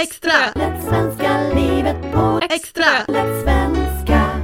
[0.00, 0.52] Extra!
[0.54, 3.04] Lätt svenska, livet på Extra!
[3.08, 4.40] Lätt svenska.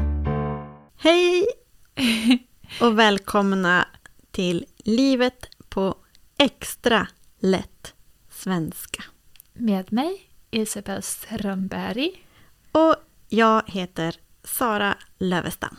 [0.96, 1.46] Hej
[2.80, 3.88] och välkomna
[4.30, 5.94] till Livet på
[6.38, 7.94] extra lätt
[8.30, 9.04] svenska.
[9.52, 12.26] Med mig, Isabel Strömberg.
[12.72, 12.96] Och
[13.28, 14.14] jag heter
[14.44, 15.76] Sara Lövestam.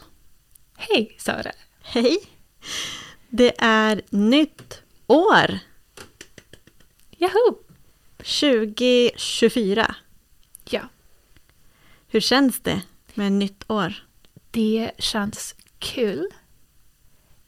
[0.77, 1.51] Hej Sara!
[1.81, 2.17] Hej!
[3.29, 5.59] Det är nytt år,
[7.17, 7.64] Yahoo!
[8.25, 9.95] 2024.
[10.69, 10.81] Ja,
[12.07, 12.81] Hur känns det
[13.13, 13.93] med nytt år?
[14.51, 16.27] det känns kul.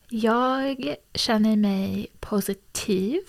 [0.10, 3.22] Jag känner mig positiv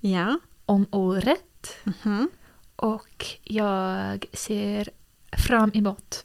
[0.00, 0.38] Ja.
[0.66, 2.30] om året Mhm.
[2.76, 4.88] och jag ser
[5.46, 6.24] fram emot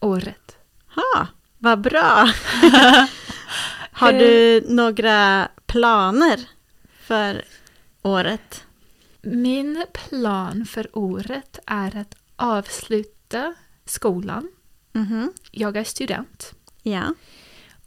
[0.00, 0.56] året.
[0.94, 1.26] Ha,
[1.58, 2.28] vad bra!
[3.92, 6.40] Har du några planer
[7.00, 7.44] för
[8.02, 8.64] året?
[9.24, 14.48] Min plan för året är att avsluta skolan.
[14.92, 15.32] Mhm.
[15.50, 16.54] Jag är student.
[16.82, 17.14] Ja.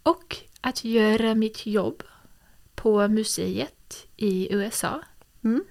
[0.03, 2.03] Och att göra mitt jobb
[2.75, 5.01] på museet i USA.
[5.43, 5.63] Mm.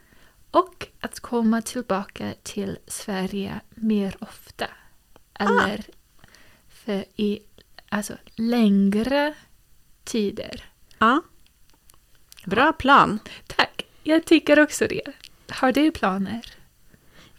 [0.51, 4.67] Och att komma tillbaka till Sverige mer ofta.
[5.35, 5.85] Eller
[6.69, 7.41] för i
[7.89, 9.35] alltså, längre
[10.05, 10.65] tider.
[10.99, 11.23] ja.
[12.45, 13.19] Bra plan.
[13.47, 13.87] Tack!
[14.03, 15.13] Jag tycker också det.
[15.51, 16.47] Har du planer?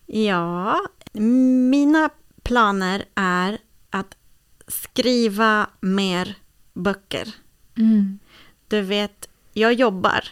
[0.06, 0.82] Ja,
[1.70, 2.10] mina
[2.44, 3.58] planer är
[3.90, 4.18] att
[4.68, 6.36] skriva mer
[6.74, 7.28] böcker.
[7.78, 8.20] Mm.
[8.68, 10.24] Du vet, jag jobbar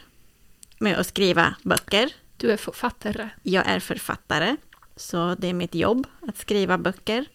[0.79, 2.11] med att skriva böcker.
[2.37, 3.29] Du är författare.
[3.43, 4.55] Jag är författare,
[4.95, 7.25] så det är mitt jobb att skriva böcker.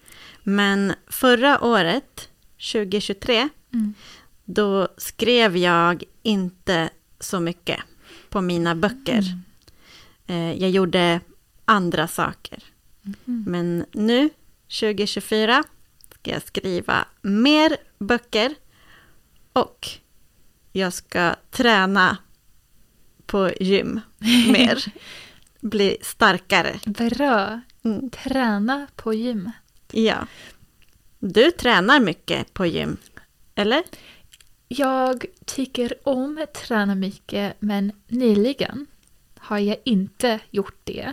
[0.43, 2.29] Men förra året,
[2.73, 3.95] 2023, Mm.
[4.45, 7.81] då skrev jag inte så mycket
[8.29, 9.19] på mina böcker.
[9.19, 9.25] Eh,
[10.37, 11.21] Jag gjorde
[11.65, 12.63] andra saker.
[13.03, 13.45] Mhm.
[13.47, 14.31] Men nu,
[14.81, 15.65] 2024,
[16.15, 18.55] ska jag skriva mer böcker
[19.53, 19.89] och
[20.73, 22.17] jag ska träna
[23.27, 24.01] på gym
[24.53, 24.85] mer.
[25.61, 26.81] Bli starkare.
[26.87, 27.61] Bra!
[27.83, 28.11] Mm.
[28.11, 29.51] Träna på gym.
[29.93, 30.27] Ja.
[31.19, 32.97] Du tränar mycket på gym,
[33.55, 33.83] eller?
[34.69, 38.87] Jag tycker om att träna mycket men nyligen
[39.41, 41.13] har jag inte gjort det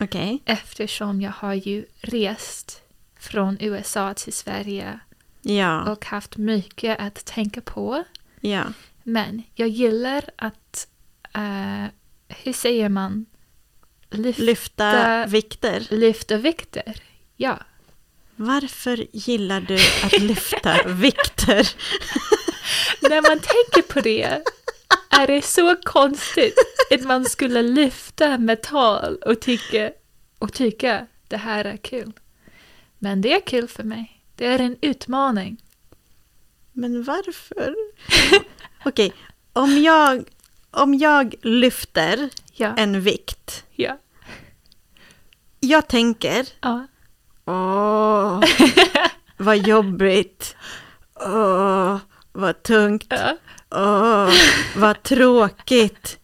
[0.00, 0.42] Okej.
[0.44, 2.82] eftersom jag har ju rest
[3.18, 4.98] från USA till Sverige
[5.42, 8.04] Ja, och haft mycket att tänka på.
[8.40, 8.64] ja.
[9.02, 10.88] Men jag gillar att,
[11.34, 11.84] eh,
[12.28, 13.26] hur säger man,
[14.10, 15.86] lyfta, Lyfta vikter.
[15.90, 17.02] lyfta vikter.
[17.36, 17.58] Ja,
[18.36, 21.68] Varför gillar du att lyfta vikter?
[23.00, 24.42] när man tänker på det
[25.18, 26.54] är det så konstigt
[26.90, 29.92] att man skulle lyfta metall och tycka,
[30.38, 32.12] och tycka det här är kul.
[32.98, 34.22] Men det är kul för mig.
[34.34, 35.62] Det är en utmaning.
[36.72, 37.74] Men varför?
[38.84, 39.12] Okej,
[39.52, 40.24] om, jag,
[40.70, 43.64] om jag lyfter Ja, en vikt.
[43.74, 43.98] ja,
[45.60, 46.86] Jag tänker, ja.
[47.44, 48.40] åh,
[49.36, 50.56] vad jobbigt.
[51.14, 51.98] Åh,
[52.32, 53.06] vad tungt.
[53.08, 53.36] ja.
[53.70, 54.30] Åh,
[54.76, 56.18] vad tråkigt.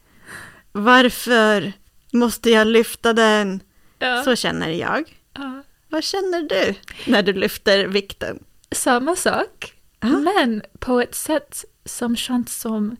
[0.73, 1.73] Varför
[2.13, 3.61] måste jag lyfta den?
[3.99, 4.23] ja.
[4.23, 5.19] Så känner jag.
[5.35, 5.63] ja.
[5.89, 6.75] Vad känner du
[7.13, 8.45] när du lyfter vikten?
[8.71, 10.09] Samma sak, Ja.
[10.09, 12.97] men på ett sätt som känns som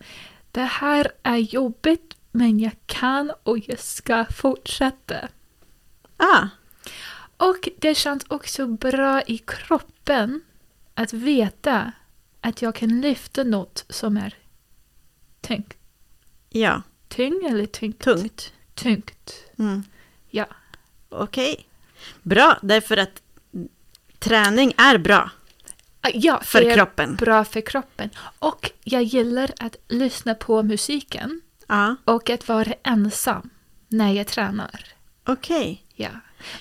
[0.51, 5.17] det här är jobbigt men jag kan och jag ska fortsätta.
[6.17, 6.47] Ah,
[7.37, 10.41] Och det känns också bra i kroppen
[10.95, 11.93] att veta
[12.43, 14.35] att jag kan lyfta något som är
[15.41, 15.75] tungt.
[16.51, 17.99] ja, Tung eller tungt?
[17.99, 18.53] tungt.
[18.75, 19.35] Tungt.
[19.59, 19.83] Mm.
[20.31, 20.47] Ja.
[21.09, 21.69] Okej.
[22.23, 23.23] Bra, därför att
[24.19, 25.31] träning är bra
[26.05, 27.17] Ah, Ja, för är kroppen.
[27.17, 28.11] bra för kroppen.
[28.39, 33.51] Och jag gillar att lyssna på musiken Ja, och att vara ensam
[33.89, 34.87] när jag tränar.
[35.25, 35.83] okej.
[35.95, 36.09] Ja.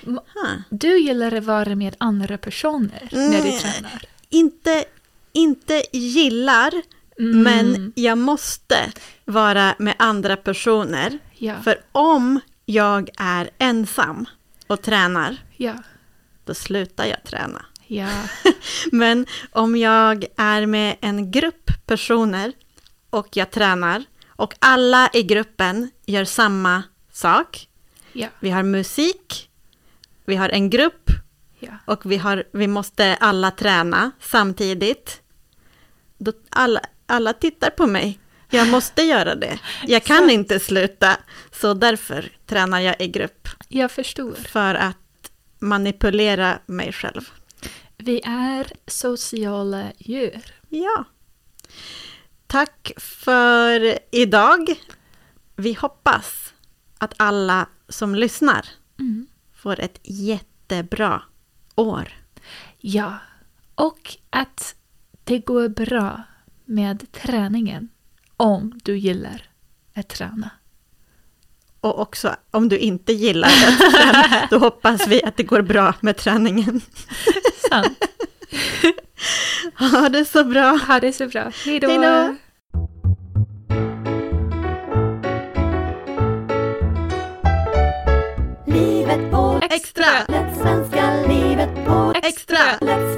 [0.08, 0.60] M- Huh.
[0.70, 3.60] Du gillar att vara med andra personer när du Mm.
[3.60, 4.04] tränar.
[4.30, 4.86] Inte,
[5.34, 6.72] inte gillar,
[7.20, 7.42] Mm.
[7.44, 8.92] men jag måste
[9.26, 11.20] vara med andra personer.
[11.38, 11.56] Ja.
[11.64, 14.26] För om jag är ensam
[14.68, 15.74] och tränar, Ja.
[16.46, 17.66] då slutar jag träna.
[17.88, 18.10] Ja.
[18.92, 22.54] Men om jag är med en grupp personer
[23.10, 27.68] och jag tränar och alla i gruppen gör samma sak.
[28.40, 29.50] Vi har musik,
[30.26, 31.01] vi har en grupp
[31.62, 31.72] Ja.
[31.86, 35.22] och vi, har, vi måste alla träna samtidigt.
[36.18, 38.20] Då alla, alla tittar på mig.
[38.50, 39.60] Jag måste göra det.
[39.88, 41.18] Jag kan inte sluta.
[41.52, 43.48] Så därför tränar jag i grupp.
[43.68, 44.34] Jag förstår.
[44.34, 47.30] För att manipulera mig själv.
[47.98, 50.54] Vi är sociala djur.
[50.70, 51.06] Ja.
[52.48, 54.76] Tack för idag.
[55.56, 56.54] Vi hoppas
[56.98, 58.66] att alla som lyssnar
[59.00, 59.28] Mm.
[59.54, 61.24] får ett jättebra
[61.82, 62.14] år.
[62.80, 63.18] Ja,
[63.76, 64.76] och att
[65.24, 66.24] det går bra
[66.66, 67.90] med träningen
[68.38, 69.44] om du gillar
[69.96, 70.50] att träna.
[71.82, 75.94] Och också om du inte gillar att träna, då hoppas vi att det går bra
[76.02, 76.82] med träningen.
[77.70, 78.06] Sant.
[79.76, 80.80] Ha det så bra.
[80.88, 81.52] Ha det så bra.
[81.66, 81.88] Hej då!
[88.68, 90.26] Livet på Extra!
[90.28, 90.51] På
[92.32, 92.78] Extra!
[92.80, 93.11] Lätt